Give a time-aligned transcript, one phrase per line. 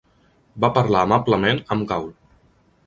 [0.65, 2.11] Va parlar amablement amb Gaul.